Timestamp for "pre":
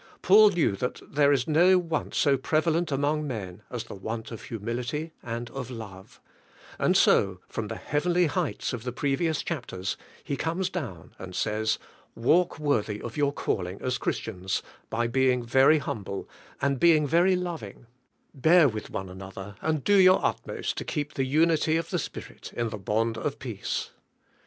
2.35-2.59, 8.91-9.15